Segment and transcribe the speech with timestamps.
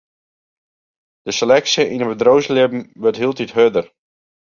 [1.25, 3.87] De seleksje yn it bedriuwslibben wurdt hieltyd hurder.